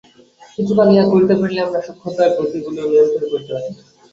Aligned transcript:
কিছুকাল 0.55 0.87
ইহা 0.91 1.05
করিতে 1.11 1.33
পারিলেই 1.39 1.65
আমরা 1.65 1.79
সূক্ষ্মতর 1.85 2.29
গতিগুলিও 2.37 2.89
নিয়ন্ত্রিত 2.91 3.23
করিতে 3.31 3.51
পারিব। 3.53 3.75